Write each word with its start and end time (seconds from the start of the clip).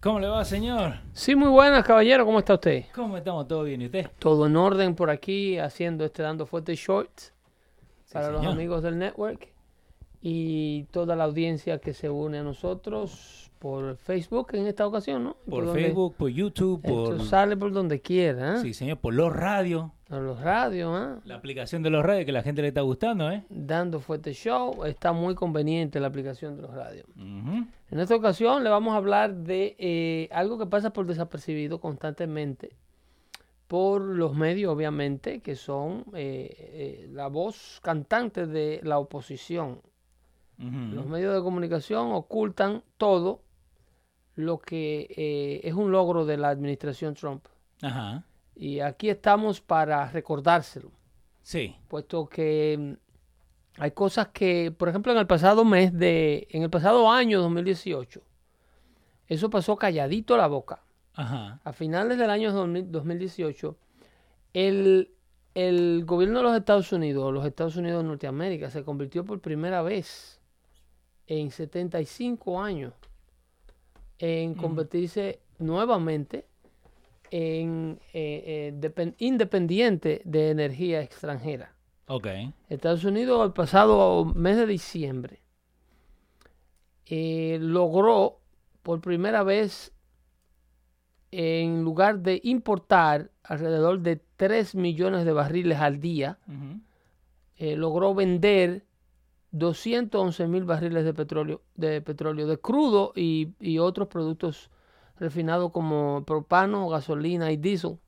¿Cómo 0.00 0.20
le 0.20 0.28
va, 0.28 0.44
señor? 0.44 0.94
Sí, 1.12 1.34
muy 1.34 1.48
buenas, 1.48 1.84
caballero. 1.84 2.24
¿Cómo 2.24 2.38
está 2.38 2.54
usted? 2.54 2.84
¿Cómo 2.94 3.16
estamos? 3.16 3.48
¿Todo 3.48 3.64
bien? 3.64 3.82
¿Y 3.82 3.86
usted? 3.86 4.06
Todo 4.20 4.46
en 4.46 4.54
orden 4.54 4.94
por 4.94 5.10
aquí, 5.10 5.58
haciendo 5.58 6.04
este 6.04 6.22
Dando 6.22 6.46
Fuerte 6.46 6.76
Shorts 6.76 7.32
para 8.12 8.30
los 8.30 8.46
amigos 8.46 8.84
del 8.84 8.96
network 8.96 9.48
y 10.22 10.84
toda 10.92 11.16
la 11.16 11.24
audiencia 11.24 11.78
que 11.78 11.94
se 11.94 12.08
une 12.08 12.38
a 12.38 12.42
nosotros 12.44 13.47
por 13.58 13.96
Facebook 13.96 14.48
en 14.52 14.66
esta 14.66 14.86
ocasión, 14.86 15.24
¿no? 15.24 15.36
Por 15.48 15.72
Facebook, 15.72 16.14
por 16.16 16.30
YouTube, 16.30 16.80
Esto 16.82 17.16
por... 17.16 17.22
sale 17.24 17.56
por 17.56 17.72
donde 17.72 18.00
quiera, 18.00 18.56
¿eh? 18.56 18.58
Sí, 18.62 18.74
señor, 18.74 18.98
por 18.98 19.14
los 19.14 19.34
radios. 19.34 19.90
A 20.10 20.18
los 20.18 20.40
radios, 20.40 20.98
¿eh? 21.00 21.20
La 21.24 21.34
aplicación 21.34 21.82
de 21.82 21.90
los 21.90 22.04
radios 22.04 22.24
que 22.24 22.32
la 22.32 22.42
gente 22.42 22.62
le 22.62 22.68
está 22.68 22.80
gustando, 22.80 23.30
¿eh? 23.30 23.44
Dando 23.50 24.00
Fuerte 24.00 24.32
Show. 24.32 24.84
Está 24.84 25.12
muy 25.12 25.34
conveniente 25.34 26.00
la 26.00 26.08
aplicación 26.08 26.56
de 26.56 26.62
los 26.62 26.74
radios. 26.74 27.06
En 27.16 28.00
esta 28.00 28.14
ocasión 28.14 28.64
le 28.64 28.70
vamos 28.70 28.94
a 28.94 28.96
hablar 28.96 29.34
de 29.34 29.76
eh, 29.78 30.28
algo 30.32 30.58
que 30.58 30.66
pasa 30.66 30.90
por 30.90 31.06
desapercibido 31.06 31.80
constantemente 31.80 32.70
por 33.68 34.00
los 34.00 34.34
medios, 34.34 34.72
obviamente, 34.72 35.40
que 35.40 35.54
son 35.54 36.06
eh, 36.14 36.48
eh, 36.58 37.08
la 37.12 37.28
voz 37.28 37.80
cantante 37.82 38.46
de 38.46 38.80
la 38.82 38.98
oposición. 38.98 39.82
Los 40.58 41.06
medios 41.06 41.36
de 41.36 41.40
comunicación 41.40 42.10
ocultan 42.10 42.82
todo 42.96 43.42
lo 44.38 44.58
que 44.58 45.08
eh, 45.16 45.60
es 45.64 45.74
un 45.74 45.90
logro 45.90 46.24
de 46.24 46.36
la 46.36 46.48
administración 46.50 47.14
Trump. 47.14 47.44
Ajá. 47.82 48.24
Y 48.54 48.78
aquí 48.78 49.10
estamos 49.10 49.60
para 49.60 50.08
recordárselo, 50.12 50.92
Sí. 51.42 51.74
puesto 51.88 52.28
que 52.28 52.76
mm, 53.76 53.80
hay 53.82 53.90
cosas 53.90 54.28
que, 54.28 54.70
por 54.70 54.88
ejemplo, 54.88 55.10
en 55.10 55.18
el 55.18 55.26
pasado 55.26 55.64
mes 55.64 55.92
de, 55.92 56.46
en 56.50 56.62
el 56.62 56.70
pasado 56.70 57.10
año 57.10 57.40
2018, 57.40 58.22
eso 59.26 59.50
pasó 59.50 59.76
calladito 59.76 60.36
la 60.36 60.46
boca. 60.46 60.84
Ajá. 61.14 61.60
A 61.64 61.72
finales 61.72 62.16
del 62.16 62.30
año 62.30 62.52
2000 62.52 62.92
2018, 62.92 63.76
el, 64.54 65.10
el 65.54 66.04
gobierno 66.04 66.38
de 66.38 66.44
los 66.44 66.56
Estados 66.56 66.92
Unidos, 66.92 67.34
los 67.34 67.44
Estados 67.44 67.74
Unidos 67.74 68.04
de 68.04 68.08
Norteamérica, 68.08 68.70
se 68.70 68.84
convirtió 68.84 69.24
por 69.24 69.40
primera 69.40 69.82
vez 69.82 70.40
en 71.26 71.50
75 71.50 72.62
años 72.62 72.94
en 74.18 74.54
convertirse 74.54 75.40
nuevamente 75.58 76.46
en 77.30 77.98
eh, 78.12 78.42
eh, 78.46 78.74
depen- 78.80 79.14
independiente 79.18 80.22
de 80.24 80.50
energía 80.50 81.02
extranjera. 81.02 81.74
Ok. 82.06 82.26
Estados 82.68 83.04
Unidos 83.04 83.44
el 83.46 83.52
pasado 83.52 84.24
mes 84.24 84.56
de 84.56 84.66
diciembre 84.66 85.40
eh, 87.06 87.58
logró 87.60 88.40
por 88.82 89.00
primera 89.00 89.42
vez 89.42 89.92
en 91.30 91.82
lugar 91.84 92.20
de 92.20 92.40
importar 92.44 93.30
alrededor 93.42 94.00
de 94.00 94.20
3 94.36 94.74
millones 94.74 95.24
de 95.26 95.32
barriles 95.32 95.78
al 95.78 96.00
día, 96.00 96.38
logró 97.58 98.14
vender 98.14 98.84
211 99.50 100.46
mil 100.46 100.64
barriles 100.64 101.04
de 101.04 101.14
petróleo, 101.14 101.62
de 101.74 102.00
petróleo, 102.02 102.46
de 102.46 102.58
crudo 102.58 103.12
y, 103.16 103.54
y 103.60 103.78
otros 103.78 104.08
productos 104.08 104.70
refinados 105.18 105.72
como 105.72 106.24
propano, 106.24 106.88
gasolina 106.88 107.50
y 107.50 107.56
diésel 107.56 107.98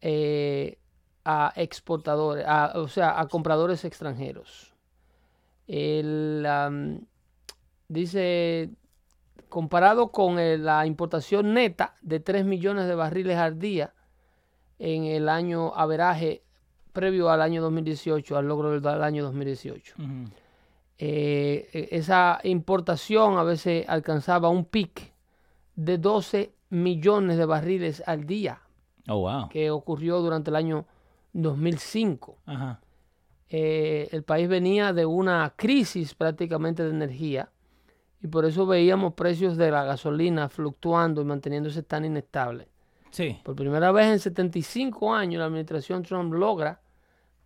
eh, 0.00 0.78
a 1.24 1.52
exportadores, 1.56 2.44
a- 2.46 2.72
o 2.76 2.88
sea, 2.88 3.20
a 3.20 3.28
compradores 3.28 3.84
extranjeros. 3.84 4.74
El, 5.66 6.46
dice, 7.88 8.70
comparado 9.48 10.10
con 10.10 10.38
el- 10.38 10.64
la 10.64 10.86
importación 10.86 11.54
neta 11.54 11.96
de 12.02 12.20
3 12.20 12.44
millones 12.44 12.86
de 12.88 12.94
barriles 12.94 13.36
al 13.36 13.58
día 13.58 13.94
en 14.78 15.04
el 15.04 15.28
año 15.28 15.74
averaje 15.74 16.42
previo 16.90 17.30
al 17.30 17.40
año 17.42 17.62
2018, 17.62 18.36
al 18.36 18.46
logro 18.48 18.70
del, 18.70 18.82
del 18.82 19.02
año 19.02 19.22
2018. 19.24 19.94
Ujú. 19.98 20.08
Eh, 20.98 21.68
e- 21.72 21.88
esa 21.92 22.40
importación 22.44 23.38
a 23.38 23.42
veces 23.42 23.88
alcanzaba 23.88 24.48
un 24.50 24.64
pic 24.66 25.12
de 25.74 25.96
12 25.98 26.52
millones 26.70 27.38
de 27.38 27.46
barriles 27.46 28.02
al 28.06 28.26
día 28.26 28.60
Oh, 29.08 29.20
wow. 29.20 29.48
que 29.48 29.70
ocurrió 29.70 30.20
durante 30.20 30.50
el 30.50 30.56
año 30.56 30.84
2005. 31.32 32.38
Ajá. 32.46 32.80
Eh, 33.48 34.08
el 34.12 34.22
país 34.22 34.48
venía 34.48 34.92
de 34.92 35.06
una 35.06 35.52
crisis 35.56 36.14
prácticamente 36.14 36.84
de 36.84 36.90
energía 36.90 37.50
y 38.22 38.28
por 38.28 38.44
eso 38.44 38.66
veíamos 38.66 39.14
precios 39.14 39.56
de 39.56 39.70
la 39.70 39.82
gasolina 39.84 40.48
fluctuando 40.48 41.20
y 41.22 41.24
manteniéndose 41.24 41.82
tan 41.82 42.04
inestables. 42.04 42.68
Sí. 43.10 43.38
Por 43.44 43.56
primera 43.56 43.92
vez 43.92 44.06
en 44.06 44.18
75 44.18 45.14
años 45.14 45.40
la 45.40 45.46
administración 45.46 46.02
Trump 46.02 46.32
logra 46.32 46.80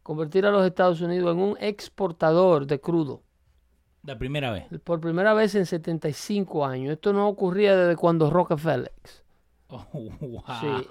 convertir 0.02 0.47
a 0.47 0.50
los 0.50 0.64
Estados 0.66 1.00
Unidos 1.00 1.34
en 1.34 1.42
un 1.42 1.56
exportador 1.60 2.66
de 2.66 2.80
crudo. 2.80 3.22
La 4.03 4.19
primera 4.19 4.53
vez. 4.53 4.66
Por 4.84 5.00
primera 5.00 5.32
vez 5.32 5.54
en 5.54 5.64
75 5.64 6.66
años. 6.66 6.92
Esto 6.92 7.12
no 7.12 7.26
ocurría 7.26 7.74
desde 7.74 7.97
cuando 7.97 8.28
Rockefeller. 8.30 8.92
Oh, 9.69 9.86
wow. 9.92 10.44
Sí. 10.60 10.86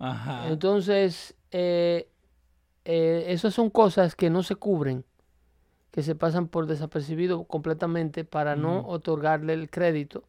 Ajá. 0.00 0.48
Entonces, 0.48 1.36
eh, 1.52 2.08
eh, 2.84 3.26
esas 3.28 3.54
son 3.54 3.70
cosas 3.70 4.16
que 4.16 4.28
no 4.28 4.42
se 4.42 4.56
cubren, 4.56 5.04
que 5.92 6.02
se 6.02 6.16
pasan 6.16 6.48
por 6.48 6.66
desapercibido 6.66 7.44
completamente 7.44 8.24
para 8.24 8.56
no 8.56 8.86
otorgarle 8.88 9.52
el 9.52 9.70
crédito 9.70 10.24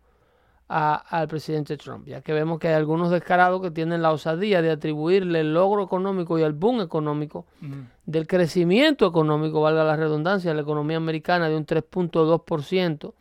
a- 0.68 0.96
al 0.96 1.28
presidente 1.28 1.78
Trump, 1.78 2.08
ya 2.08 2.22
que 2.22 2.34
vemos 2.34 2.60
que 2.60 2.68
hay 2.70 2.74
algunos 2.74 3.12
descarados 3.12 3.62
que 3.62 3.70
tienen 3.72 4.02
la 4.02 4.12
osadía 4.12 4.62
de 4.62 4.72
atribuirle 4.72 5.42
el 5.42 5.54
logro 5.54 5.84
económico 5.84 6.40
y 6.40 6.42
el 6.42 6.54
boom 6.54 6.82
económico 6.82 7.46
Ujú. 7.62 7.76
del 8.06 8.26
crecimiento 8.28 9.06
económico, 9.06 9.62
valga 9.62 9.84
la 9.84 9.96
redundancia, 9.96 10.50
de 10.52 10.56
la 10.56 10.62
economía 10.64 10.98
americana 10.98 11.50
de 11.50 11.56
un 11.58 11.66
3.2%, 11.66 13.14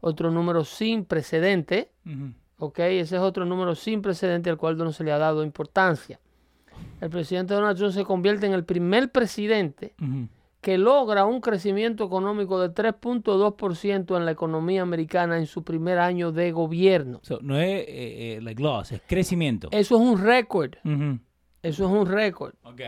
otro 0.00 0.30
número 0.30 0.64
sin 0.64 1.04
precedente, 1.04 1.90
Ujú. 2.06 2.32
¿ok? 2.58 2.78
Ese 2.78 3.16
es 3.16 3.22
otro 3.22 3.44
número 3.44 3.74
sin 3.74 4.00
precedente 4.00 4.48
al 4.50 4.56
cual 4.56 4.76
no 4.78 4.92
se 4.92 5.04
le 5.04 5.12
ha 5.12 5.18
dado 5.18 5.42
importancia. 5.42 6.18
El 7.00 7.10
presidente 7.10 7.52
Donald 7.54 7.76
Trump 7.76 7.92
se 7.92 8.04
convierte 8.04 8.46
en 8.46 8.52
el 8.52 8.64
primer 8.64 9.10
presidente. 9.10 9.94
Que 10.66 10.78
logra 10.78 11.26
un 11.26 11.40
crecimiento 11.40 12.02
económico 12.02 12.58
de 12.58 12.74
3.2% 12.74 14.16
en 14.16 14.24
la 14.24 14.32
economía 14.32 14.82
americana 14.82 15.38
en 15.38 15.46
su 15.46 15.62
primer 15.62 16.00
año 16.00 16.32
de 16.32 16.50
gobierno. 16.50 17.20
So, 17.22 17.38
no 17.40 17.56
es 17.56 17.82
eh, 17.82 17.86
eh, 17.86 18.40
like 18.42 18.60
loss, 18.60 18.90
es 18.90 19.00
crecimiento. 19.06 19.68
Eso 19.70 19.94
es 19.94 20.00
un 20.00 20.20
récord, 20.20 20.74
eso 21.62 21.84
es 21.84 21.88
un 21.88 22.04
récord. 22.04 22.54
Ok. 22.64 22.80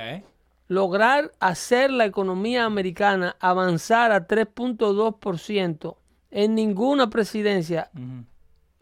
Lograr 0.66 1.30
hacer 1.38 1.92
la 1.92 2.04
economía 2.04 2.64
americana 2.64 3.36
avanzar 3.38 4.10
a 4.10 4.26
3.2% 4.26 5.96
en 6.32 6.56
ninguna 6.56 7.10
presidencia 7.10 7.92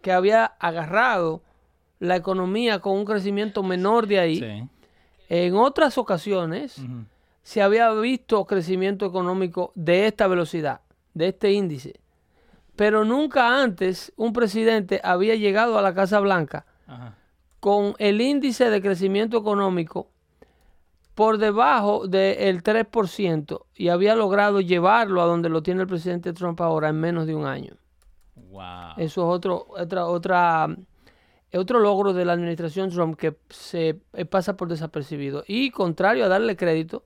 que 0.01 0.11
había 0.11 0.47
agarrado 0.47 1.43
la 1.99 2.17
economía 2.17 2.79
con 2.79 2.97
un 2.97 3.05
crecimiento 3.05 3.63
menor 3.63 4.07
de 4.07 4.21
ahí. 4.21 4.37
Sí. 4.37 4.69
En 5.29 5.55
otras 5.55 5.99
ocasiones. 5.99 6.81
Se 7.47 7.63
había 7.63 7.93
visto 7.93 8.45
crecimiento 8.45 9.07
económico 9.07 9.71
de 9.77 10.09
esta 10.09 10.27
velocidad, 10.27 10.81
de 11.15 11.29
este 11.29 11.53
índice. 11.53 12.01
Pero 12.75 13.05
nunca 13.05 13.63
antes 13.63 14.13
un 14.17 14.33
presidente 14.33 15.01
había 15.05 15.37
llegado 15.37 15.79
a 15.79 15.83
la 15.83 15.95
Casa 15.95 16.19
Blanca 16.19 16.67
Ajá. 16.89 17.15
con 17.61 17.95
el 17.99 18.21
índice 18.21 18.69
de 18.69 18.83
crecimiento 18.83 19.39
económico 19.39 20.11
por 21.15 21.39
debajo 21.39 22.09
del 22.09 22.65
3% 22.65 23.67
y 23.77 23.91
había 23.91 24.17
logrado 24.17 24.61
llevarlo 24.61 25.23
a 25.23 25.27
donde 25.27 25.49
lo 25.49 25.63
tiene 25.63 25.83
el 25.83 25.87
presidente 25.87 26.33
Trump 26.33 26.61
ahora 26.61 26.89
en 26.89 26.99
menos 26.99 27.29
de 27.29 27.37
un 27.37 27.47
año. 27.47 27.77
Wow. 28.35 28.95
Eso 28.97 29.21
es 29.21 29.37
otro, 29.37 29.67
otra, 29.69 30.07
otra, 30.07 30.77
otro 31.55 31.79
logro 31.79 32.13
de 32.13 32.25
la 32.25 32.33
administración 32.33 32.91
Trump 32.91 33.17
que 33.17 33.37
se 33.51 34.01
eh, 34.15 34.25
pasa 34.25 34.57
por 34.57 34.67
desapercibido. 34.67 35.45
Y 35.47 35.71
contrario 35.71 36.25
a 36.25 36.29
darle 36.29 36.57
crédito, 36.57 37.05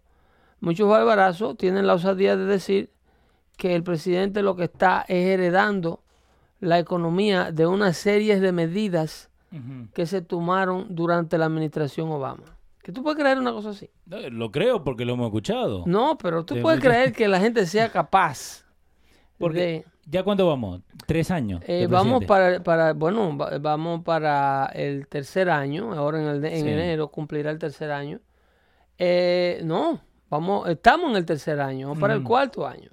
muchos 0.61 0.89
barbarazos 0.89 1.57
tienen 1.57 1.87
la 1.87 1.95
osadía 1.95 2.37
de 2.37 2.45
decir 2.45 2.91
que 3.57 3.75
el 3.75 3.83
presidente 3.83 4.43
lo 4.43 4.57
que 4.57 4.65
está 4.65 5.05
es 5.09 5.27
heredando 5.27 6.03
la 6.61 6.79
economía 6.79 7.53
de 7.53 7.67
una 7.67 7.93
serie 7.93 8.39
de 8.41 8.53
medidas 8.53 9.29
que 9.95 10.07
se 10.07 10.23
tomaron 10.23 10.87
durante 10.95 11.37
la 11.39 11.47
administración 11.47 12.09
Obama. 12.11 12.45
¿Que 12.83 12.93
tú 12.93 13.03
puedes 13.03 13.19
creer 13.19 13.39
una 13.39 13.53
cosa 13.53 13.71
así? 13.71 13.91
No, 14.07 14.19
Lo 14.31 14.51
creo 14.53 14.85
porque 14.85 15.05
lo 15.05 15.15
hemos 15.15 15.27
escuchado. 15.27 15.83
No, 15.87 16.17
pero 16.17 16.45
tú 16.45 16.55
De 16.55 16.63
puedes 16.63 16.81
creer 16.81 17.13
que 17.13 17.27
la 17.29 17.41
gente 17.41 17.67
sea 17.67 17.89
capaz 17.93 18.65
Porque 19.39 19.59
de... 19.61 19.85
¿Ya 20.07 20.23
cuánto 20.23 20.47
vamos? 20.47 20.81
¿Tres 21.07 21.31
años? 21.31 21.63
Eh, 21.67 21.87
vamos 21.89 22.25
para, 22.25 22.63
para, 22.63 22.93
bueno, 22.95 23.37
va- 23.37 23.59
vamos 23.59 24.03
para 24.03 24.67
el 24.75 25.07
tercer 25.09 25.51
año, 25.51 25.93
ahora 25.95 26.21
en, 26.21 26.29
el 26.29 26.41
de- 26.41 26.57
en 26.59 26.65
Sí. 26.65 26.69
enero 26.71 27.09
cumplirá 27.09 27.51
el 27.51 27.59
tercer 27.59 27.91
año. 27.91 28.19
Eh, 28.99 29.61
no, 29.65 30.01
vamos, 30.31 30.69
estamos 30.69 31.11
en 31.11 31.17
el 31.17 31.27
tercer 31.27 31.61
año, 31.61 31.89
vamos 31.89 32.01
para 32.01 32.15
el 32.15 32.23
cuarto 32.23 32.67
año. 32.67 32.91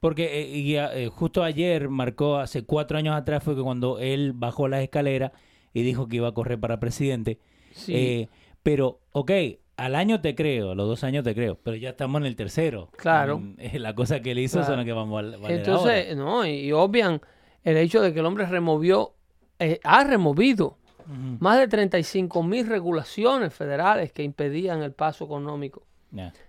Porque 0.00 0.42
eh, 0.42 0.48
y, 0.58 0.76
eh, 0.76 1.08
justo 1.10 1.42
ayer 1.42 1.88
marcó, 1.88 2.36
hace 2.36 2.64
cuatro 2.64 2.98
años 2.98 3.14
atrás, 3.16 3.42
fue 3.42 3.56
que 3.56 3.62
cuando 3.62 3.98
él 3.98 4.32
bajó 4.34 4.68
las 4.68 4.82
escaleras 4.82 5.32
y 5.72 5.82
dijo 5.82 6.08
que 6.08 6.16
iba 6.16 6.28
a 6.28 6.32
correr 6.34 6.60
para 6.60 6.78
presidente. 6.78 7.38
Sí. 7.72 7.92
Eh, 7.96 8.28
pero, 8.62 9.00
ok, 9.12 9.30
al 9.76 9.94
año 9.94 10.20
te 10.20 10.34
creo, 10.34 10.72
a 10.72 10.74
los 10.74 10.86
dos 10.86 11.04
años 11.04 11.24
te 11.24 11.34
creo, 11.34 11.58
pero 11.62 11.76
ya 11.76 11.90
estamos 11.90 12.20
en 12.20 12.26
el 12.26 12.36
tercero. 12.36 12.90
Claro. 12.96 13.42
Eh, 13.58 13.78
La 13.78 13.94
cosa 13.94 14.20
que 14.20 14.32
él 14.32 14.38
hizo 14.40 14.58
Claro. 14.58 14.66
son 14.66 14.76
las 14.76 14.84
que 14.84 14.92
vamos 14.92 15.12
a 15.18 15.22
valer 15.22 15.40
ahora. 15.40 15.54
Entonces, 15.54 16.16
no, 16.16 16.46
y, 16.46 16.50
y 16.66 16.72
obvian 16.72 17.20
el 17.62 17.76
hecho 17.78 18.02
de 18.02 18.12
que 18.12 18.20
el 18.20 18.26
hombre 18.26 18.44
removió, 18.46 19.14
eh, 19.58 19.80
ha 19.84 20.04
removido 20.04 20.76
Ujú. 21.06 21.38
más 21.40 21.58
de 21.58 21.66
35 21.68 22.42
mil 22.42 22.66
regulaciones 22.66 23.52
federales 23.54 24.12
que 24.12 24.22
impedían 24.22 24.82
el 24.82 24.92
paso 24.92 25.24
económico 25.24 25.86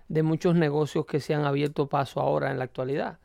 De 0.08 0.22
muchos 0.22 0.54
negocios 0.54 1.06
que 1.06 1.20
se 1.20 1.34
han 1.34 1.44
abierto 1.44 1.88
paso 1.88 2.20
ahora 2.20 2.50
en 2.50 2.58
la 2.58 2.64
actualidad. 2.64 3.18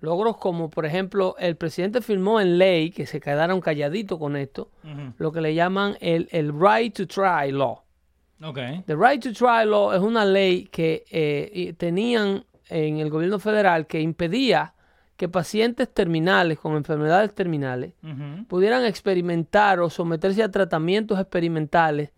Logros 0.00 0.36
como, 0.36 0.70
por 0.70 0.86
ejemplo, 0.86 1.34
el 1.38 1.56
presidente 1.56 2.02
firmó 2.02 2.40
en 2.40 2.58
ley, 2.58 2.90
que 2.90 3.06
se 3.06 3.20
quedaron 3.20 3.60
calladitos 3.60 4.18
con 4.18 4.36
esto, 4.36 4.70
lo 5.18 5.32
que 5.32 5.40
le 5.40 5.54
llaman 5.54 5.96
el, 6.00 6.28
el 6.30 6.52
Right 6.52 6.94
to 6.94 7.06
Try 7.06 7.52
Law. 7.52 7.82
Ok. 8.42 8.58
The 8.86 8.94
Right 8.94 9.22
to 9.22 9.32
Try 9.32 9.66
Law 9.66 9.92
es 9.92 10.00
una 10.00 10.24
ley 10.24 10.68
que 10.70 11.04
eh, 11.10 11.74
tenían 11.76 12.44
en 12.68 12.98
el 12.98 13.10
gobierno 13.10 13.38
federal 13.38 13.86
que 13.86 14.00
impedía 14.00 14.74
que 15.16 15.28
pacientes 15.28 15.92
terminales 15.92 16.60
con 16.60 16.76
enfermedades 16.76 17.34
terminales 17.34 17.94
pudieran 18.46 18.84
experimentar 18.84 19.80
o 19.80 19.90
someterse 19.90 20.44
a 20.44 20.50
tratamientos 20.50 21.18
experimentales 21.18 22.10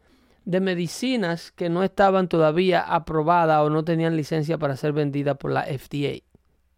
de 0.44 0.60
medicinas 0.60 1.52
que 1.52 1.69
no 1.69 1.82
estaban 1.82 2.28
todavía 2.28 2.81
aprobadas 2.82 3.60
o 3.60 3.70
no 3.70 3.84
tenían 3.84 4.16
licencia 4.16 4.58
para 4.58 4.76
ser 4.76 4.92
vendidas 4.92 5.37
por 5.37 5.52
la 5.52 5.62
FDA, 5.66 6.22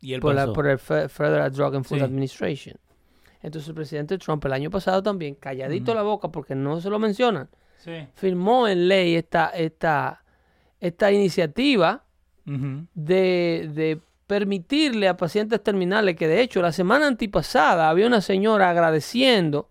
Y 0.00 0.14
él 0.14 0.20
por, 0.20 0.34
la- 0.34 0.52
por 0.52 0.66
el 0.66 0.78
Fe- 0.78 1.08
Federal 1.08 1.50
Drug 1.52 1.76
and 1.76 1.84
Food 1.84 1.98
Sí. 1.98 2.04
Administration. 2.04 2.76
Entonces 3.42 3.68
el 3.68 3.74
presidente 3.74 4.18
Trump 4.18 4.44
el 4.44 4.52
año 4.52 4.70
pasado 4.70 5.02
también, 5.02 5.34
calladito 5.36 5.94
la 5.94 6.02
boca 6.02 6.28
porque 6.28 6.54
no 6.54 6.80
se 6.80 6.90
lo 6.90 6.98
mencionan, 6.98 7.48
Sí. 7.78 8.06
firmó 8.14 8.68
en 8.68 8.86
ley 8.88 9.14
esta, 9.16 9.46
esta, 9.48 10.22
esta 10.80 11.10
iniciativa 11.12 12.04
de, 12.44 13.70
de 13.74 14.00
permitirle 14.26 15.08
a 15.08 15.16
pacientes 15.16 15.62
terminales, 15.62 16.16
que 16.16 16.26
de 16.28 16.40
hecho 16.40 16.60
la 16.62 16.72
semana 16.72 17.06
antipasada 17.06 17.88
había 17.90 18.06
una 18.06 18.20
señora 18.20 18.70
agradeciendo, 18.70 19.68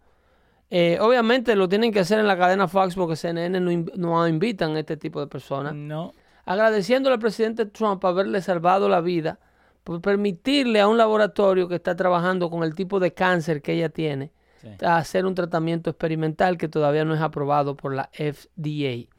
eh, 0.71 0.97
obviamente 0.99 1.55
lo 1.55 1.69
tienen 1.69 1.91
que 1.91 1.99
hacer 1.99 2.17
en 2.19 2.27
la 2.27 2.37
cadena 2.37 2.67
Fox 2.67 2.95
porque 2.95 3.15
CNN 3.15 3.59
no, 3.59 3.71
inv- 3.71 3.93
no 3.95 4.27
invitan 4.27 4.75
a 4.75 4.79
este 4.79 4.97
tipo 4.97 5.19
de 5.19 5.27
personas, 5.27 5.75
No. 5.75 6.13
agradeciéndole 6.45 7.13
al 7.15 7.19
presidente 7.19 7.65
Trump 7.67 8.03
haberle 8.05 8.41
salvado 8.41 8.89
la 8.89 9.01
vida 9.01 9.37
por 9.83 10.01
permitirle 10.01 10.79
a 10.79 10.87
un 10.87 10.97
laboratorio 10.97 11.67
que 11.67 11.75
está 11.75 11.95
trabajando 11.95 12.49
con 12.49 12.63
el 12.63 12.73
tipo 12.73 12.99
de 12.99 13.13
cáncer 13.13 13.61
que 13.61 13.73
ella 13.73 13.89
tiene 13.89 14.31
Sí. 14.61 14.69
a 14.85 14.97
hacer 14.97 15.25
un 15.25 15.33
tratamiento 15.35 15.89
experimental 15.89 16.55
que 16.57 16.67
todavía 16.67 17.03
no 17.03 17.15
es 17.15 17.21
aprobado 17.21 17.75
por 17.75 17.93
la 17.95 18.09
FDA. 18.13 19.09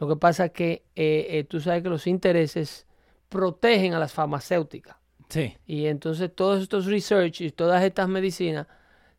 Lo 0.00 0.08
que 0.08 0.16
pasa 0.16 0.46
es 0.46 0.50
que 0.50 0.82
eh, 0.96 1.26
eh, 1.30 1.44
tú 1.44 1.60
sabes 1.60 1.82
que 1.84 1.88
los 1.88 2.06
intereses 2.08 2.86
protegen 3.28 3.94
a 3.94 4.00
las 4.00 4.12
farmacéuticas. 4.12 4.96
Sí. 5.28 5.56
Y 5.66 5.86
entonces 5.86 6.34
todos 6.34 6.60
estos 6.60 6.86
research 6.86 7.40
y 7.40 7.50
todas 7.52 7.84
estas 7.84 8.08
medicinas, 8.08 8.66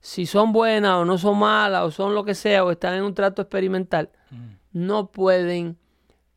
si 0.02 0.26
son 0.26 0.52
buenas 0.52 0.96
o 0.96 1.06
no 1.06 1.18
son 1.18 1.38
malas 1.40 1.84
o 1.84 1.92
son 1.92 2.14
lo 2.14 2.26
que 2.26 2.34
sea 2.34 2.66
o 2.66 2.72
están 2.72 2.96
en 2.96 3.04
un 3.04 3.14
trato 3.14 3.44
experimental, 3.44 4.10
no 4.74 5.12
pueden 5.12 5.78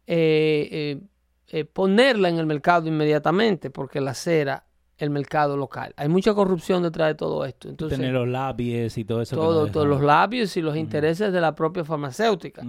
eh, 0.06 0.68
eh, 0.70 1.00
eh, 1.48 1.64
ponerla 1.64 2.28
en 2.28 2.38
el 2.38 2.46
mercado 2.46 2.86
inmediatamente 2.88 3.70
porque 3.70 4.00
la 4.00 4.14
cera 4.14 4.64
el 4.98 5.10
mercado 5.10 5.56
local. 5.56 5.92
Hay 5.96 6.08
mucha 6.08 6.34
corrupción 6.34 6.82
detrás 6.82 7.08
de 7.08 7.14
todo 7.14 7.44
esto. 7.44 7.68
Entonces, 7.68 7.98
Tener 7.98 8.14
los 8.14 8.28
labios 8.28 8.96
y 8.96 9.04
todo 9.04 9.22
eso. 9.22 9.34
no 9.34 9.66
todos 9.66 9.86
los 9.86 10.02
labios 10.02 10.56
y 10.56 10.60
los 10.60 10.76
intereses 10.76 11.32
de 11.32 11.40
la 11.40 11.54
propia 11.54 11.84
farmacéutica 11.84 12.62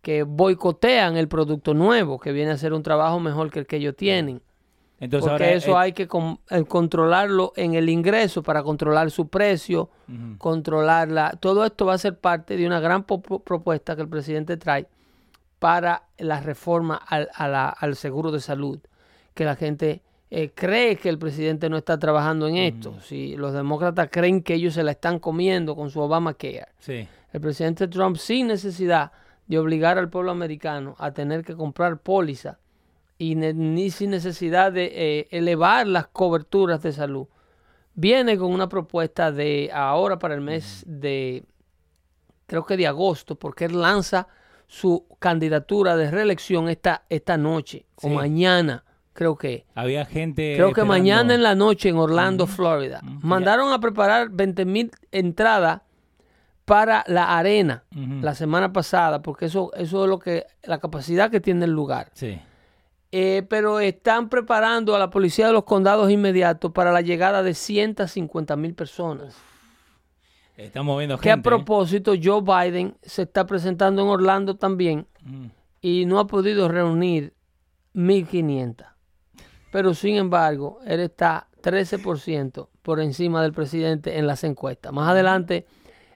que 0.00 0.22
boicotean 0.22 1.16
el 1.16 1.28
producto 1.28 1.74
nuevo, 1.74 2.18
que 2.18 2.32
viene 2.32 2.52
a 2.52 2.56
ser 2.56 2.72
un 2.72 2.82
trabajo 2.82 3.20
mejor 3.20 3.50
que 3.50 3.60
el 3.60 3.66
que 3.66 3.76
ellos 3.76 3.94
tienen. 3.96 4.40
Entonces 5.00 5.30
Porque 5.30 5.44
ahora, 5.44 5.56
eso 5.56 5.70
eh, 5.72 5.76
hay 5.76 5.92
que 5.92 6.08
con- 6.08 6.40
eh, 6.50 6.64
controlarlo 6.64 7.52
en 7.54 7.74
el 7.74 7.88
ingreso 7.88 8.42
para 8.42 8.62
controlar 8.64 9.10
su 9.12 9.28
precio, 9.28 9.90
ujú. 10.08 10.38
controlarla. 10.38 11.38
Todo 11.40 11.64
esto 11.64 11.86
va 11.86 11.94
a 11.94 11.98
ser 11.98 12.18
parte 12.18 12.56
de 12.56 12.66
una 12.66 12.80
gran 12.80 13.04
propuesta 13.04 13.94
que 13.94 14.02
el 14.02 14.08
presidente 14.08 14.56
trae 14.56 14.88
para 15.58 16.04
la 16.18 16.40
reforma 16.40 16.96
al, 16.96 17.28
a 17.34 17.48
la- 17.48 17.68
al 17.68 17.96
seguro 17.96 18.30
de 18.32 18.40
salud, 18.40 18.80
que 19.34 19.44
la 19.44 19.56
gente 19.56 20.02
eh, 20.30 20.50
cree 20.54 20.96
que 20.96 21.08
el 21.08 21.18
presidente 21.18 21.70
no 21.70 21.78
está 21.78 21.98
trabajando 21.98 22.48
en 22.48 22.56
esto. 22.58 23.00
Si 23.00 23.34
los 23.36 23.54
demócratas 23.54 24.08
creen 24.12 24.42
que 24.42 24.54
ellos 24.54 24.74
se 24.74 24.82
la 24.82 24.90
están 24.90 25.20
comiendo 25.20 25.74
con 25.74 25.88
su 25.90 26.00
Obamacare, 26.00 26.66
Sí. 26.80 27.08
el 27.32 27.40
presidente 27.40 27.88
Trump 27.88 28.16
sin 28.18 28.48
necesidad 28.48 29.10
de 29.46 29.58
obligar 29.58 29.96
al 29.96 30.10
pueblo 30.10 30.30
americano 30.30 30.96
a 30.98 31.12
tener 31.12 31.44
que 31.44 31.56
comprar 31.56 31.98
póliza 32.00 32.58
y 33.18 33.34
ne- 33.34 33.52
ni 33.54 33.90
sin 33.90 34.10
necesidad 34.10 34.72
de 34.72 34.90
eh, 34.94 35.28
elevar 35.30 35.86
las 35.86 36.06
coberturas 36.06 36.82
de 36.82 36.92
salud, 36.92 37.26
viene 37.94 38.38
con 38.38 38.52
una 38.52 38.68
propuesta 38.68 39.32
de 39.32 39.70
ahora 39.72 40.18
para 40.18 40.34
el 40.34 40.40
mes 40.40 40.84
de, 40.86 41.44
creo 42.46 42.64
que 42.64 42.76
de 42.76 42.86
agosto, 42.86 43.34
porque 43.36 43.64
él 43.66 43.80
lanza 43.80 44.28
su 44.66 45.06
candidatura 45.18 45.96
de 45.96 46.10
reelección 46.10 46.68
esta, 46.68 47.02
esta 47.08 47.36
noche 47.36 47.86
o 48.02 48.08
mañana, 48.10 48.84
creo 49.14 49.36
que. 49.36 49.66
Había 49.74 50.04
gente. 50.04 50.52
Creo 50.54 50.66
que 50.68 50.82
esperando. 50.82 50.92
mañana 50.92 51.34
en 51.34 51.42
la 51.42 51.54
noche 51.54 51.88
en 51.88 51.96
Orlando, 51.96 52.46
Florida. 52.46 53.00
Mandaron 53.22 53.72
a 53.72 53.80
preparar 53.80 54.28
20 54.30 54.64
mil 54.64 54.90
entradas 55.10 55.80
para 56.64 57.02
la 57.08 57.36
arena 57.38 57.84
la 58.20 58.34
semana 58.34 58.72
pasada, 58.74 59.22
porque 59.22 59.46
eso, 59.46 59.72
eso 59.74 60.04
es 60.04 60.10
lo 60.10 60.18
que, 60.18 60.44
la 60.64 60.78
capacidad 60.78 61.30
que 61.30 61.40
tiene 61.40 61.64
el 61.64 61.70
lugar. 61.72 62.10
Sí. 62.12 62.38
Eh, 63.10 63.44
pero 63.48 63.80
están 63.80 64.28
preparando 64.28 64.94
a 64.94 64.98
la 64.98 65.08
policía 65.08 65.46
de 65.46 65.52
los 65.54 65.64
condados 65.64 66.10
inmediatos 66.10 66.72
para 66.72 66.92
la 66.92 67.00
llegada 67.00 67.42
de 67.42 67.54
150 67.54 68.54
mil 68.56 68.74
personas. 68.74 69.34
Estamos 70.56 70.98
viendo 70.98 71.16
Que 71.18 71.30
a 71.30 71.34
gente. 71.34 71.48
¿eh? 71.48 71.50
propósito, 71.50 72.12
Joe 72.22 72.42
Biden 72.42 72.96
se 73.02 73.22
está 73.22 73.46
presentando 73.46 74.02
en 74.02 74.08
Orlando 74.08 74.56
también 74.56 75.06
Ujú. 75.24 75.50
y 75.80 76.04
no 76.04 76.18
ha 76.18 76.26
podido 76.26 76.68
reunir 76.68 77.32
1.500. 77.94 78.84
Pero 79.72 79.94
sin 79.94 80.16
embargo, 80.16 80.80
él 80.84 81.00
está 81.00 81.48
13% 81.62 82.68
por 82.82 83.00
encima 83.00 83.42
del 83.42 83.52
presidente 83.52 84.18
en 84.18 84.26
las 84.26 84.44
encuestas. 84.44 84.92
Más 84.92 85.08
adelante, 85.08 85.66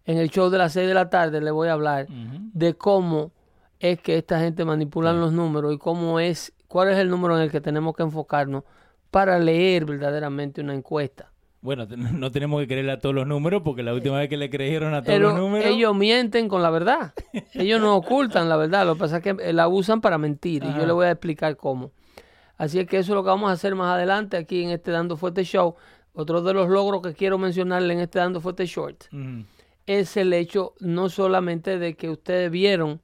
en 0.05 0.19
el 0.19 0.28
show 0.31 0.50
de 0.50 0.59
las 0.59 0.73
6 0.73 0.88
de 0.88 0.95
la 0.95 1.09
tarde, 1.09 1.40
le 1.40 1.50
voy 1.50 1.69
a 1.69 1.73
hablar 1.75 2.07
Ujú. 2.11 2.50
de 2.52 2.75
cómo 2.75 3.33
es 3.78 4.00
que 4.00 4.16
esta 4.19 4.40
gente 4.40 4.64
manipula 4.64 5.12
los 5.12 5.33
números 5.33 5.73
y 5.75 5.78
cómo 5.78 6.19
es, 6.21 6.52
cuál 6.73 6.88
es 6.88 6.97
el 6.97 7.11
número 7.11 7.37
en 7.37 7.43
el 7.43 7.50
que 7.50 7.61
tenemos 7.61 7.95
que 7.95 8.02
enfocarnos 8.02 8.64
para 9.11 9.38
leer 9.38 9.85
verdaderamente 9.85 10.62
una 10.62 10.73
encuesta. 10.73 11.31
Bueno, 11.61 11.87
no 11.87 12.33
tenemos 12.33 12.62
que 12.62 12.67
creerle 12.67 12.93
a 12.93 12.99
todos 12.99 13.14
los 13.14 13.26
números 13.26 13.61
porque 13.62 13.83
la 13.83 13.93
última 13.93 14.19
vez 14.19 14.31
que 14.31 14.38
le 14.38 14.49
creyeron 14.49 14.95
a 14.95 15.02
todos 15.02 15.21
los 15.21 15.35
números. 15.35 15.67
ellos 15.67 15.95
mienten 15.95 16.49
con 16.49 16.62
la 16.62 16.71
verdad. 16.71 17.12
Ellos 17.52 17.79
no 17.79 17.95
ocultan 17.95 18.49
la 18.49 18.57
verdad. 18.57 18.87
Lo 18.87 18.95
que 18.95 19.00
pasa 19.00 19.19
es 19.19 19.23
que 19.23 19.37
eh, 19.38 19.52
la 19.52 19.69
usan 19.69 20.00
para 20.00 20.17
mentir. 20.17 20.64
Y 20.64 20.73
yo 20.73 20.87
le 20.87 20.95
voy 20.95 21.05
a 21.05 21.11
explicar 21.11 21.59
cómo. 21.59 21.93
Así 22.57 22.79
es 22.79 22.87
que 22.87 22.97
eso 22.97 23.12
es 23.12 23.17
lo 23.17 23.23
que 23.23 23.29
vamos 23.29 23.50
a 23.50 23.52
hacer 23.52 23.75
más 23.75 23.95
adelante 23.95 24.38
aquí 24.38 24.62
en 24.62 24.71
este 24.71 24.93
Dando 24.93 25.19
Fuerte 25.19 25.45
Show. 25.45 25.75
Otro 26.14 26.41
de 26.41 26.55
los 26.55 26.71
logros 26.71 27.02
que 27.02 27.12
quiero 27.12 27.37
mencionarle 27.37 27.93
en 27.93 28.00
este 28.00 28.19
Dando 28.19 28.41
Fuerte 28.41 28.64
Short 28.64 29.05
es 29.85 30.17
el 30.17 30.33
hecho 30.33 30.73
no 30.81 31.11
solamente 31.11 31.79
de 31.79 31.97
que 31.97 32.09
ustedes 32.09 32.50
vieron 32.50 33.02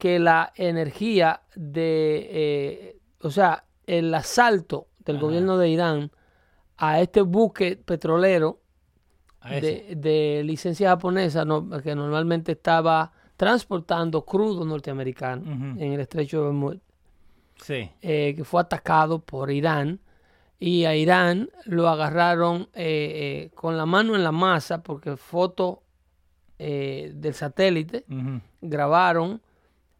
que 0.00 0.18
la 0.18 0.52
energía 0.56 1.42
de, 1.54 2.26
eh, 2.30 2.98
o 3.20 3.30
sea, 3.30 3.64
el 3.86 4.12
asalto 4.14 4.88
del 5.04 5.16
Ajá. 5.16 5.26
gobierno 5.26 5.56
de 5.58 5.68
Irán 5.68 6.10
a 6.78 7.00
este 7.00 7.20
buque 7.22 7.76
petrolero 7.76 8.60
de, 9.48 9.94
de 9.96 10.42
licencia 10.44 10.90
japonesa 10.90 11.44
no- 11.44 11.68
que 11.82 11.94
normalmente 11.94 12.52
estaba 12.52 13.12
transportando 13.36 14.24
crudo 14.24 14.64
norteamericano 14.64 15.42
en 15.78 15.92
el 15.92 16.00
estrecho 16.00 16.38
de 16.38 16.44
Bermuda, 16.44 16.76
Sí. 17.62 17.90
eh, 18.02 18.34
que 18.36 18.44
fue 18.44 18.60
atacado 18.62 19.18
por 19.20 19.50
Irán 19.50 20.00
y 20.58 20.84
a 20.84 20.94
Irán 20.94 21.50
lo 21.64 21.88
agarraron 21.88 22.68
eh, 22.74 23.46
eh, 23.46 23.50
con 23.54 23.76
la 23.78 23.86
mano 23.86 24.14
en 24.14 24.24
la 24.24 24.32
masa 24.32 24.82
porque 24.82 25.16
foto 25.16 25.82
del 26.58 27.32
satélite 27.32 28.04
grabaron 28.60 29.40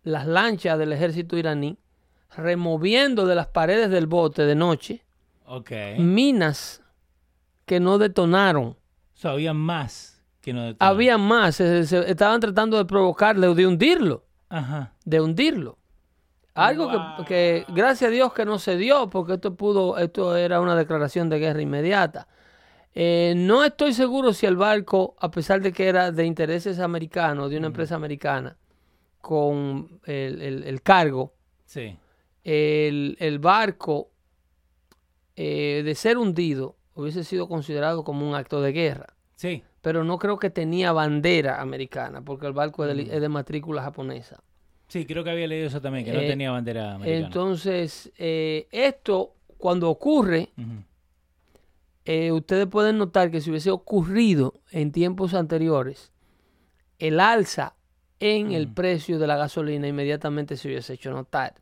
las 0.03 0.27
lanchas 0.27 0.79
del 0.79 0.93
ejército 0.93 1.37
iraní 1.37 1.79
removiendo 2.37 3.27
de 3.27 3.35
las 3.35 3.49
paredes 3.49 3.91
del 3.91 4.07
bote 4.07 4.43
de 4.45 4.55
noche 4.55 5.05
minas 5.99 6.83
que 7.67 7.81
no 7.81 7.99
detonaron. 7.99 8.65
O 8.69 8.77
sea, 9.15 9.33
había 9.33 9.53
más 9.53 10.23
que 10.41 10.53
no 10.53 10.63
detonaron. 10.63 10.95
Había 10.97 11.19
más, 11.19 11.57
se- 11.57 11.85
se- 11.87 12.11
estaban 12.11 12.41
tratando 12.41 12.77
de 12.79 12.85
provocarle 12.85 13.47
o 13.49 13.55
de 13.55 13.67
hundirlo, 13.67 14.25
Ajá. 14.49 14.95
de 15.05 15.21
hundirlo. 15.21 15.77
Algo 16.55 16.89
Wow. 16.89 17.17
que, 17.19 17.65
que, 17.67 17.73
gracias 17.73 18.09
a 18.09 18.13
Dios 18.13 18.33
que 18.33 18.45
no 18.45 18.59
se 18.59 18.77
dio, 18.77 19.09
porque 19.11 19.35
esto 19.35 19.55
pudo, 19.55 19.99
esto 19.99 20.37
era 20.37 20.61
una 20.61 20.75
declaración 20.77 21.29
de 21.29 21.39
guerra 21.39 21.63
inmediata. 21.63 22.27
Eh, 22.95 23.35
no 23.37 23.65
estoy 23.65 23.93
seguro 23.95 24.33
si 24.33 24.47
el 24.47 24.57
barco, 24.57 25.15
a 25.21 25.31
pesar 25.31 25.61
de 25.61 25.73
que 25.73 25.87
era 25.89 26.11
de 26.11 26.25
intereses 26.27 26.81
americanos, 26.81 27.51
de 27.51 27.59
una 27.59 27.69
empresa 27.69 27.95
americana, 27.95 28.57
con 29.21 30.01
el, 30.07 30.41
el- 30.43 30.65
el 30.65 30.83
cargo, 30.83 31.35
Sí. 31.67 31.97
el, 32.45 33.17
el 33.21 33.39
barco, 33.39 34.11
eh, 35.37 35.83
de 35.85 35.95
ser 35.95 36.19
hundido, 36.19 36.77
hubiese 36.95 37.25
sido 37.25 37.49
considerado 37.49 38.05
como 38.05 38.29
un 38.29 38.35
acto 38.35 38.61
de 38.61 38.73
guerra. 38.73 39.15
Sí. 39.37 39.63
Pero 39.81 40.05
no 40.05 40.19
creo 40.19 40.39
que 40.39 40.51
tenía 40.51 40.93
bandera 40.93 41.61
americana, 41.61 42.21
porque 42.23 42.47
el 42.47 42.53
barco 42.53 42.85
es 42.85 42.95
de, 42.97 43.15
es 43.15 43.21
de 43.21 43.29
matrícula 43.29 43.83
japonesa. 43.83 44.43
Sí, 44.89 45.07
creo 45.07 45.23
que 45.25 45.31
había 45.31 45.47
leído 45.47 45.69
eso 45.69 45.81
también, 45.81 46.05
que 46.05 46.13
no 46.13 46.21
Eh, 46.21 46.27
tenía 46.27 46.51
bandera 46.51 46.95
americana. 46.97 47.27
Entonces, 47.27 48.11
eh, 48.19 48.67
esto, 48.73 49.35
cuando 49.57 49.89
ocurre, 49.89 50.51
eh, 52.05 52.33
ustedes 52.33 52.67
pueden 52.67 52.99
notar 52.99 53.31
que 53.31 53.41
si 53.41 53.51
hubiese 53.51 53.71
ocurrido 53.71 54.61
en 54.73 54.91
tiempos 54.93 55.33
anteriores, 55.35 56.13
el 56.99 57.21
alza 57.21 57.77
en 58.21 58.53
el 58.53 58.67
Ujú. 58.67 58.75
precio 58.75 59.19
de 59.19 59.27
la 59.27 59.37
gasolina 59.37 59.89
inmediatamente 59.89 60.57
se 60.57 60.69
hubiese 60.69 60.93
hecho 60.95 61.11
notar. 61.11 61.55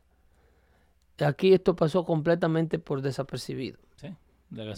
Aquí 1.19 1.53
esto 1.53 1.75
pasó 1.75 2.05
completamente 2.05 2.79
por 2.79 3.01
desapercibido. 3.01 3.77
Sí. 3.97 4.07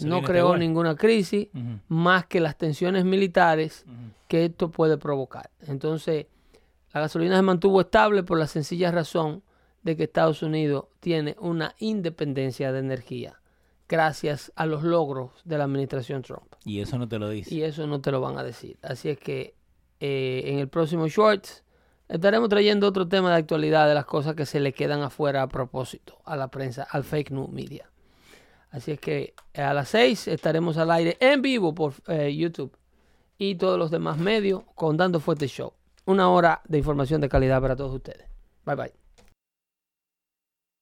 No 0.04 0.22
creó 0.22 0.46
igual. 0.46 0.60
ninguna 0.60 0.96
crisis 0.96 1.48
más 1.88 2.26
que 2.26 2.40
las 2.40 2.56
tensiones 2.58 3.04
militares 3.04 3.84
que 4.28 4.46
esto 4.46 4.70
puede 4.70 4.98
provocar. 4.98 5.50
Entonces, 5.66 6.26
la 6.92 7.00
gasolina 7.00 7.36
se 7.36 7.42
mantuvo 7.42 7.80
estable 7.80 8.22
por 8.22 8.38
la 8.38 8.46
sencilla 8.46 8.90
razón 8.90 9.42
de 9.82 9.96
que 9.96 10.04
Estados 10.04 10.42
Unidos 10.42 10.86
tiene 11.00 11.36
una 11.40 11.74
independencia 11.78 12.70
de 12.72 12.80
energía 12.80 13.40
gracias 13.88 14.52
a 14.56 14.66
los 14.66 14.82
logros 14.82 15.30
de 15.44 15.58
la 15.58 15.64
administración 15.64 16.22
Trump. 16.22 16.54
Y 16.64 16.80
eso 16.80 16.98
no 16.98 17.08
te 17.08 17.18
lo 17.18 17.28
dice. 17.28 17.54
Y 17.54 17.62
eso 17.62 17.86
no 17.86 18.00
te 18.00 18.10
lo 18.10 18.20
van 18.20 18.38
a 18.38 18.42
decir. 18.44 18.78
Así 18.82 19.08
es 19.10 19.18
que 19.18 19.54
eh, 20.00 20.42
en 20.46 20.58
el 20.58 20.68
próximo 20.68 21.06
Shorts 21.08 21.62
estaremos 22.12 22.48
trayendo 22.50 22.86
otro 22.86 23.08
tema 23.08 23.30
de 23.30 23.36
actualidad 23.36 23.88
de 23.88 23.94
las 23.94 24.04
cosas 24.04 24.34
que 24.34 24.44
se 24.44 24.60
le 24.60 24.72
quedan 24.72 25.02
afuera 25.02 25.42
a 25.42 25.48
propósito 25.48 26.18
a 26.24 26.36
la 26.36 26.48
prensa, 26.48 26.86
al 26.88 27.04
fake 27.04 27.30
news 27.30 27.50
media. 27.50 27.90
Así 28.70 28.92
es 28.92 29.00
que 29.00 29.34
a 29.54 29.72
las 29.72 29.88
6 29.88 30.28
estaremos 30.28 30.76
al 30.76 30.90
aire 30.90 31.16
en 31.20 31.42
vivo 31.42 31.74
por 31.74 31.94
eh, 32.08 32.34
YouTube 32.34 32.76
y 33.38 33.54
todos 33.56 33.78
los 33.78 33.90
demás 33.90 34.18
medios 34.18 34.62
con 34.74 34.96
Dando 34.96 35.20
Fuerte 35.20 35.48
Show. 35.48 35.72
Una 36.04 36.30
hora 36.30 36.60
de 36.68 36.78
información 36.78 37.20
de 37.20 37.28
calidad 37.28 37.60
para 37.60 37.76
todos 37.76 37.94
ustedes. 37.94 38.26
Bye 38.64 38.76
bye. 38.76 39.01